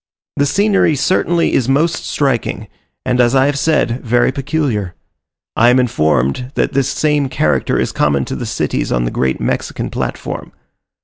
[0.35, 2.67] The scenery certainly is most striking,
[3.05, 4.95] and, as I have said, very peculiar.
[5.55, 9.39] I am informed that this same character is common to the cities on the great
[9.39, 10.53] Mexican platform.